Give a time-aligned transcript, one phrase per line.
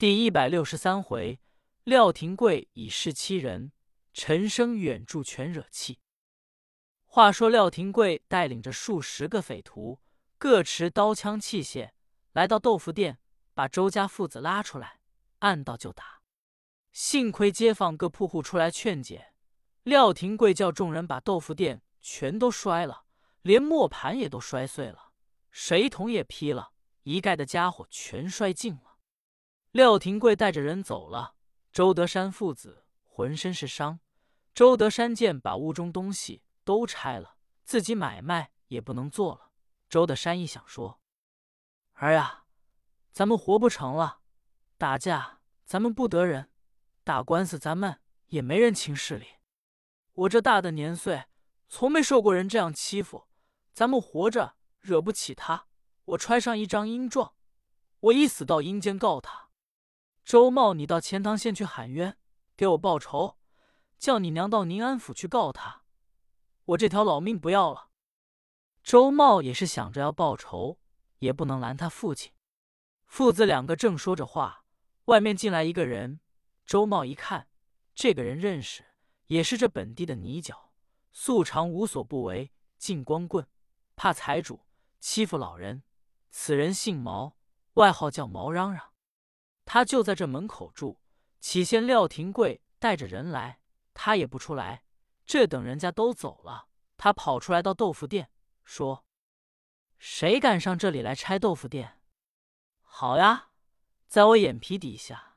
[0.00, 1.38] 第一百六十三回，
[1.84, 3.70] 廖廷贵以势欺人，
[4.14, 5.98] 陈生远助全惹气。
[7.04, 10.00] 话说廖廷贵带领着数十个匪徒，
[10.38, 11.90] 各持刀枪器械，
[12.32, 13.18] 来到豆腐店，
[13.52, 15.00] 把周家父子拉出来，
[15.40, 16.22] 按道就打。
[16.92, 19.34] 幸亏街坊各铺户出来劝解，
[19.82, 23.04] 廖廷贵叫众人把豆腐店全都摔了，
[23.42, 25.12] 连磨盘也都摔碎了，
[25.50, 26.72] 水桶也劈了，
[27.02, 28.89] 一概的家伙全摔尽了。
[29.72, 31.36] 廖廷贵带着人走了，
[31.72, 34.00] 周德山父子浑身是伤。
[34.52, 39.52] 周德山见把屋中东西都拆了，自己买卖也不能做了。
[39.88, 41.00] 周德山一想说
[41.94, 42.46] ：“儿呀，
[43.12, 44.22] 咱们活不成了，
[44.76, 46.50] 打架咱们不得人，
[47.04, 49.26] 打官司咱们也没人情势理。
[50.14, 51.26] 我这大的年岁，
[51.68, 53.28] 从没受过人这样欺负，
[53.72, 55.68] 咱们活着惹不起他。
[56.06, 57.34] 我揣上一张阴状，
[58.00, 59.49] 我一死到阴间告他。”
[60.30, 62.16] 周茂，你到钱塘县去喊冤，
[62.56, 63.36] 给我报仇，
[63.98, 65.82] 叫你娘到宁安府去告他，
[66.66, 67.88] 我这条老命不要了。
[68.84, 70.78] 周茂也是想着要报仇，
[71.18, 72.32] 也不能拦他父亲。
[73.06, 74.64] 父子两个正说着话，
[75.06, 76.20] 外面进来一个人。
[76.64, 77.48] 周茂一看，
[77.92, 78.84] 这个人认识，
[79.26, 80.70] 也是这本地的泥脚，
[81.10, 83.44] 素常无所不为，进光棍，
[83.96, 84.60] 怕财主，
[85.00, 85.82] 欺负老人。
[86.30, 87.36] 此人姓毛，
[87.74, 88.89] 外号叫毛嚷嚷。
[89.72, 91.00] 他就在这门口住。
[91.38, 93.60] 起先廖廷贵带着人来，
[93.94, 94.82] 他也不出来。
[95.24, 98.32] 这等人家都走了，他跑出来到豆腐店，
[98.64, 99.06] 说
[99.96, 102.02] ：“谁敢上这里来拆豆腐店？
[102.82, 103.50] 好呀，
[104.08, 105.36] 在我眼皮底下，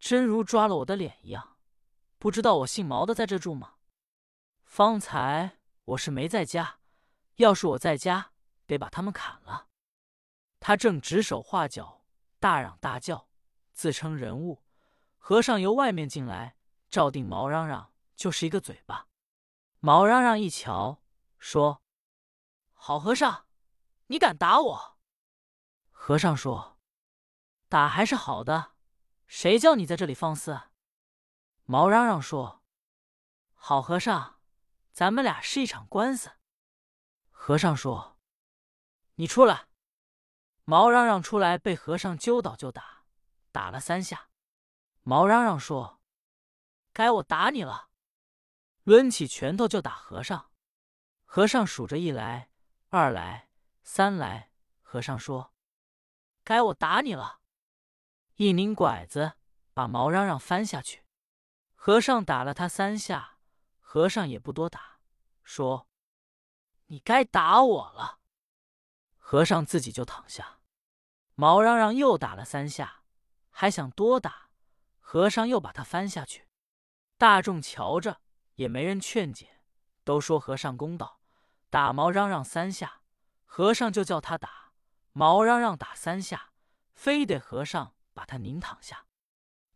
[0.00, 1.58] 真如抓了我的脸一样。
[2.18, 3.74] 不知道我姓毛的在这住吗？
[4.64, 6.78] 方才我是没在家，
[7.36, 8.32] 要是我在家，
[8.66, 9.68] 得把他们砍了。”
[10.58, 12.06] 他正指手画脚，
[12.40, 13.27] 大嚷大叫。
[13.78, 14.64] 自称人物，
[15.18, 16.56] 和尚由外面进来，
[16.90, 19.06] 照定毛嚷嚷就是一个嘴巴。
[19.78, 21.00] 毛嚷嚷一瞧，
[21.38, 21.80] 说
[22.74, 23.46] ：“好和尚，
[24.08, 24.98] 你敢打我？”
[25.94, 26.80] 和尚说
[27.70, 28.72] ：“打还是好的，
[29.28, 30.60] 谁叫你在这里放肆？”
[31.62, 32.64] 毛嚷嚷说
[33.54, 34.40] ：“好和尚，
[34.90, 36.32] 咱们俩是一场官司。”
[37.30, 38.18] 和尚说
[39.14, 39.68] ：“你出来。”
[40.66, 42.97] 毛嚷嚷出来，被和尚揪倒就打。
[43.52, 44.30] 打了三下，
[45.02, 46.00] 毛嚷嚷说
[46.92, 47.88] ：“该我打你了。”
[48.84, 50.50] 抡起拳头就打和尚。
[51.24, 52.50] 和尚数着一来、
[52.88, 53.50] 二来、
[53.82, 54.50] 三来。
[54.80, 55.52] 和尚说
[56.42, 57.40] ：“该我打你了。”
[58.36, 59.34] 一拧拐子，
[59.74, 61.04] 把毛嚷嚷翻下去。
[61.74, 63.38] 和尚打了他三下，
[63.78, 65.00] 和尚也不多打，
[65.42, 65.88] 说
[66.86, 68.20] ：“你该打我了。”
[69.18, 70.60] 和尚自己就躺下。
[71.34, 72.97] 毛嚷嚷又打了三下。
[73.60, 74.50] 还想多打，
[75.00, 76.46] 和尚又把他翻下去。
[77.16, 78.20] 大众瞧着，
[78.54, 79.62] 也没人劝解，
[80.04, 81.18] 都说和尚公道，
[81.68, 83.02] 打毛嚷嚷三下，
[83.44, 84.70] 和尚就叫他打。
[85.10, 86.52] 毛嚷嚷打三下，
[86.94, 89.06] 非得和尚把他拧躺下。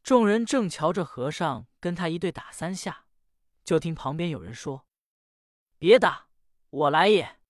[0.04, 3.06] 众人正瞧着和尚跟他一对打三下，
[3.64, 4.86] 就听旁边有人说
[5.76, 6.28] ：“别打，
[6.70, 7.40] 我来也。”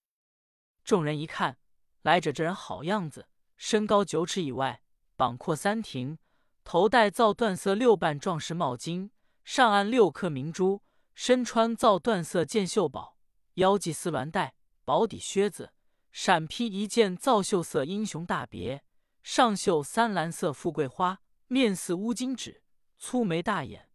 [0.82, 1.58] 众人一看，
[2.00, 3.28] 来者这人好样子，
[3.58, 4.82] 身高九尺以外，
[5.16, 6.18] 膀阔三庭。
[6.64, 9.10] 头戴皂缎色六瓣壮士帽巾，
[9.44, 10.82] 上按六颗明珠；
[11.14, 13.16] 身穿皂缎色箭袖宝，
[13.54, 15.72] 腰系丝鸾带，薄底靴子，
[16.12, 18.84] 闪披一件皂绣色英雄大别，
[19.24, 22.62] 上绣三蓝色富贵花，面似乌金纸，
[22.96, 23.88] 粗眉大眼，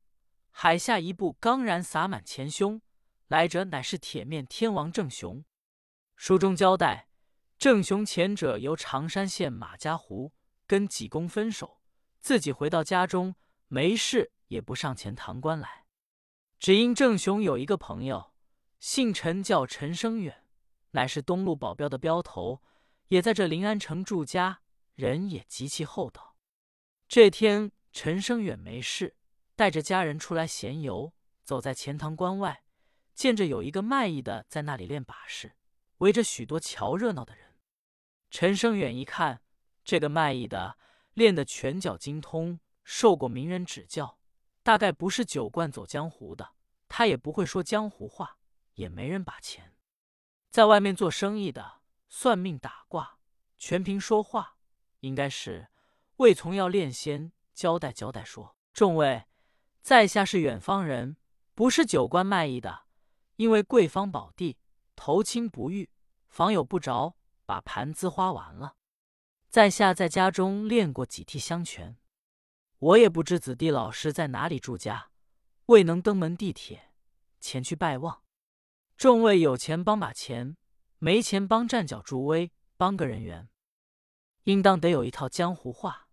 [0.51, 2.81] 海下一部刚然洒满前胸。
[3.29, 5.43] 来者乃是铁面天王郑雄。
[6.15, 7.07] 书中交代，
[7.57, 10.33] 郑雄前者由常山县马家湖
[10.67, 11.81] 跟济公分手。
[12.19, 13.35] 自己回到家中
[13.67, 15.85] 没事，也不上前堂关来。
[16.59, 18.33] 只因郑雄有一个朋友，
[18.79, 20.43] 姓陈，叫陈生远，
[20.91, 22.61] 乃是东路保镖的镖头，
[23.07, 24.61] 也在这临安城住家，
[24.95, 26.35] 人也极其厚道。
[27.07, 29.15] 这天，陈生远没事，
[29.55, 31.13] 带着家人出来闲游，
[31.43, 32.63] 走在钱塘关外，
[33.13, 35.55] 见着有一个卖艺的在那里练把式，
[35.99, 37.55] 围着许多瞧热闹的人。
[38.29, 39.41] 陈生远一看，
[39.87, 40.77] 这个卖艺的。
[41.13, 44.19] 练得拳脚精通，受过名人指教，
[44.61, 46.51] 大概不是酒惯走江湖的。
[46.87, 48.37] 他也不会说江湖话，
[48.73, 49.73] 也没人把钱。
[50.51, 53.17] 在外面做生意的，算命打卦，
[53.57, 54.57] 全凭说话。
[54.99, 55.69] 应该是
[56.17, 59.25] 魏从要练仙，交代交代说：“众位，
[59.81, 61.17] 在下是远方人，
[61.55, 62.83] 不是酒馆卖艺的。
[63.37, 64.59] 因为贵方宝地，
[64.95, 65.89] 投亲不遇，
[66.27, 67.15] 房有不着，
[67.47, 68.75] 把盘资花完了。”
[69.49, 71.97] 在下在家中练过几替香拳，
[72.79, 75.09] 我也不知子弟老师在哪里住家，
[75.67, 76.91] 未能登门地铁
[77.39, 78.23] 前去拜望。
[78.97, 80.57] 众位有钱帮把钱，
[80.99, 83.47] 没钱帮站脚助威，帮个人缘，
[84.43, 86.09] 应当得有一套江湖话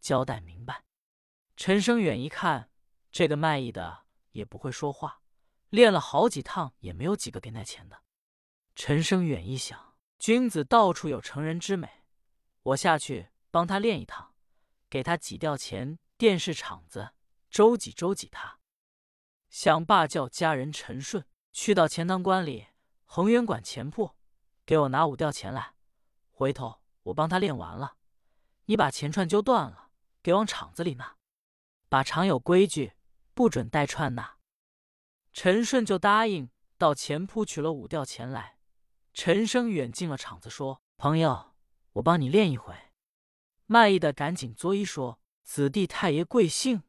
[0.00, 0.84] 交代明白。
[1.56, 2.70] 陈生远一看，
[3.10, 5.20] 这个卖艺的也不会说话，
[5.70, 8.02] 练了好几趟也没有几个给那钱的。
[8.74, 12.01] 陈生远一想，君子到处有成人之美，
[12.62, 14.34] 我下去帮他练一趟，
[14.88, 17.10] 给他挤掉钱，电视场子
[17.50, 18.60] 周济周济他。
[19.50, 21.26] 想罢，叫家人陈顺。
[21.52, 22.68] 去到钱塘关里
[23.04, 24.16] 恒源馆钱铺，
[24.64, 25.74] 给我拿五吊钱来。
[26.30, 27.96] 回头我帮他练完了，
[28.64, 29.90] 你把钱串揪断了，
[30.22, 31.16] 给往厂子里拿。
[31.90, 32.94] 把厂有规矩，
[33.34, 34.36] 不准带串呐。
[35.34, 36.48] 陈顺就答应，
[36.78, 38.56] 到钱铺取了五吊钱来。
[39.12, 41.51] 陈生远进了厂子，说：“朋友，
[41.94, 42.74] 我帮你练一回。”
[43.66, 46.82] 卖艺的赶紧作揖说：“子弟太爷贵姓？”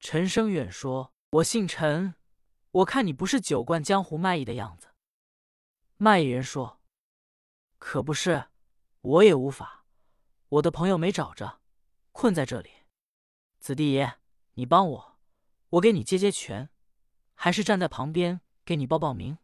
[0.00, 2.14] 陈生远说：“我姓陈。”
[2.70, 4.88] 我看你不是酒惯江湖卖艺的样子。
[5.96, 6.80] 卖艺人说
[7.78, 8.50] ：“可不是，
[9.00, 9.86] 我也无法。
[10.50, 11.60] 我的朋友没找着，
[12.12, 12.70] 困在这里。
[13.58, 14.18] 子弟爷，
[14.52, 15.18] 你帮我，
[15.70, 16.68] 我给你接接拳，
[17.34, 19.38] 还是站在旁边给你报报名？”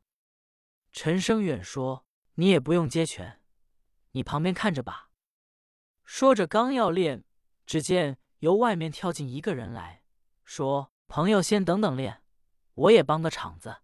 [0.92, 2.04] 陈生远说
[2.36, 3.40] ：“你也不用接拳，
[4.14, 5.10] 你旁边看着吧。”
[6.02, 7.22] 说着刚要练，
[7.64, 10.02] 只见由外面跳进一个人来
[10.44, 12.22] 说：“朋友，先等等练。”
[12.74, 13.76] 我也帮个场子，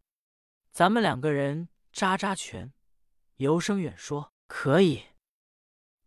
[0.73, 2.73] 咱们两个人扎扎拳。
[3.37, 5.05] 尤生远说：“可以。”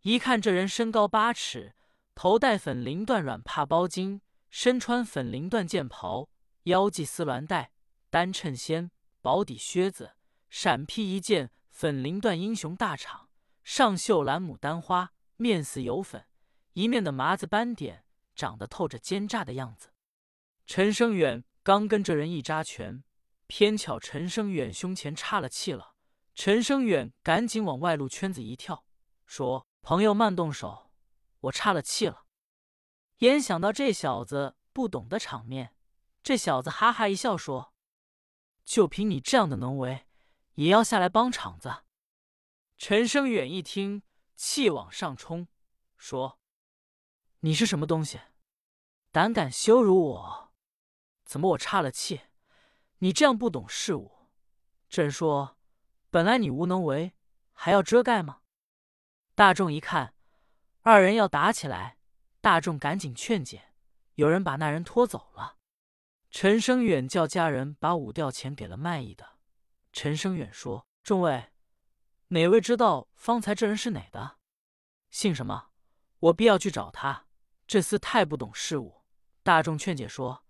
[0.02, 1.74] 一看这人身高八尺，
[2.14, 4.20] 头戴粉绫缎软帕包巾，
[4.50, 6.28] 身穿粉绫缎剑袍，
[6.64, 7.72] 腰系丝鸾带，
[8.10, 8.90] 单衬仙，
[9.22, 10.12] 薄底靴子，
[10.50, 13.23] 闪披一件粉绫缎英雄大氅，
[13.64, 16.26] 上绣蓝牡丹花，面似油粉，
[16.74, 18.04] 一面的麻子斑点，
[18.36, 19.92] 长得透着奸诈的样子。
[20.66, 21.44] 陈生远。
[21.64, 23.04] 刚跟这人一扎拳，
[23.46, 25.94] 偏巧陈生远胸前岔了气了。
[26.34, 28.84] 陈生远赶紧往外路圈子一跳，
[29.24, 30.90] 说：“朋友慢动手，
[31.40, 32.26] 我岔了气了。”
[33.20, 35.74] 眼想到这小子不懂得场面，
[36.22, 37.72] 这小子哈哈一笑说
[38.62, 40.04] ：“就凭你这样的能为，
[40.56, 41.83] 也要下来帮场子？”
[42.76, 44.02] 陈生远一听，
[44.34, 45.48] 气往上冲，
[45.96, 46.38] 说
[47.40, 48.20] ：“你是什么东西，
[49.10, 50.52] 胆敢羞辱我？”
[51.24, 52.22] 怎么我岔了气？
[52.98, 54.28] 你这样不懂事物。
[54.88, 55.56] 朕说
[56.10, 57.14] ：“本来你无能为，
[57.52, 58.40] 还要遮盖吗？”
[59.34, 60.14] 大众一看，
[60.82, 61.98] 二人要打起来，
[62.40, 63.72] 大众赶紧劝解，
[64.16, 65.56] 有人把那人拖走了。
[66.30, 69.38] 陈生远叫家人把五吊钱给了卖艺的。
[69.92, 71.52] 陈生远说：“众位，
[72.28, 74.38] 哪位知道方才这人是哪的？
[75.10, 75.70] 姓什么？
[76.18, 77.26] 我必要去找他。
[77.66, 79.02] 这厮太不懂事物。”
[79.42, 80.44] 大众劝解说。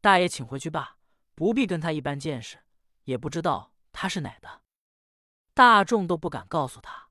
[0.00, 0.98] 大爷，请回去吧，
[1.34, 2.58] 不必跟他一般见识，
[3.04, 4.62] 也不知道他是哪的。
[5.52, 7.10] 大众都不敢告诉他。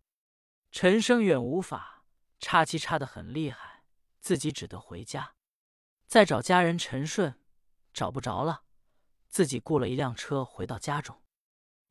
[0.71, 2.03] 陈生远无法，
[2.39, 3.83] 岔气岔得很厉害，
[4.19, 5.35] 自己只得回家，
[6.07, 7.39] 再找家人陈顺，
[7.93, 8.63] 找不着了，
[9.27, 11.21] 自己雇了一辆车回到家中。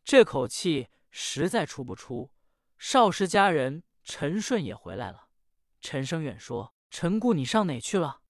[0.02, 2.30] 这口气实在出不出。
[2.78, 5.28] 少时家人陈顺也回来了。
[5.80, 8.20] 陈生远说：“陈顾，你上哪去了？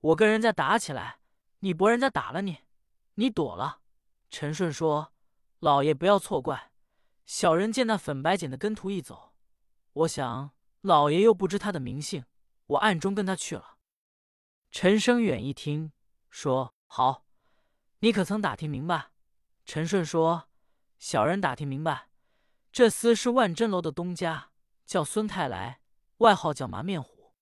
[0.00, 1.18] 我跟人家打起来。”
[1.62, 2.60] 你博人家打了你，
[3.16, 3.82] 你躲了。
[4.30, 5.12] 陈顺说
[5.60, 6.72] ：“老爷不要错怪，
[7.26, 9.34] 小人见那粉白剪的跟图一走，
[9.92, 12.24] 我想老爷又不知他的名姓，
[12.64, 13.76] 我暗中跟他去了。”
[14.72, 15.92] 陈生远一听，
[16.30, 17.26] 说：“好，
[17.98, 19.10] 你可曾打听明白？”
[19.66, 20.48] 陈顺说
[21.00, 22.10] ：“小人打听明白，
[22.70, 24.50] 这厮是万珍楼的东家，
[24.84, 25.80] 叫孙太来，
[26.18, 27.34] 外号叫麻面虎，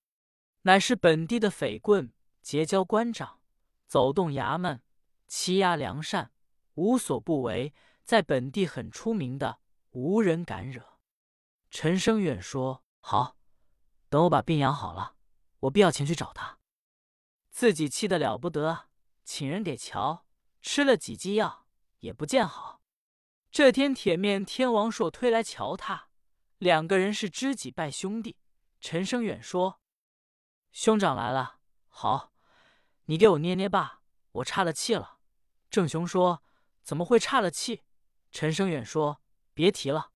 [0.61, 3.41] 乃是本地的匪棍，结交官长。”
[3.85, 4.81] 走动衙门，
[5.27, 6.31] 欺压良善，
[6.75, 7.73] 无所不为，
[8.03, 10.99] 在本地很出名的，无人敢惹。
[11.69, 13.35] 陈生远说：“好，
[14.07, 15.15] 等我把病养好了，
[15.61, 16.59] 我必要前去找他。”
[17.51, 18.89] 自己气得了不得，
[19.25, 20.25] 请人给瞧，
[20.61, 21.65] 吃了几剂药
[21.99, 22.78] 也不见好。
[23.51, 26.09] 这天铁面天王朔推来瞧他，
[26.59, 28.37] 两个人是知己拜兄弟。
[28.79, 29.81] 陈生远说
[30.71, 32.31] ：“兄长来了，好。”
[33.05, 34.03] 你给我捏捏吧，
[34.33, 35.17] 我岔了气了。
[35.71, 36.43] 郑雄说
[36.83, 37.81] ：“怎么会岔了气？”
[38.31, 39.19] 陈生远说
[39.55, 40.11] ：“别提了，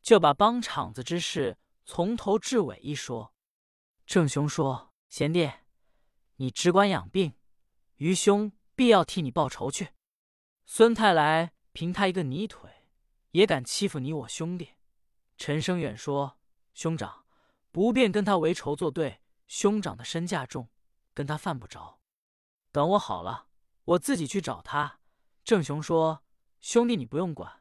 [0.00, 3.34] 就把帮场子之事从头至尾一说。”
[4.06, 5.52] 郑雄说：“贤弟，
[6.36, 7.34] 你只管养病，
[7.96, 9.90] 余兄必要替你报仇去。”
[10.64, 12.68] 孙太来凭他一个泥腿，
[13.30, 14.70] 也敢欺负你我兄弟？
[15.36, 16.36] 陈生远说
[16.74, 17.24] ：“兄长
[17.70, 20.68] 不便跟他为仇作对，兄长的身价重。”
[21.14, 22.00] 跟他犯不着。
[22.72, 23.46] 等我好了，
[23.84, 24.98] 我自己去找他。”
[25.44, 26.24] 郑雄说
[26.58, 27.57] ：“兄弟，你不用管，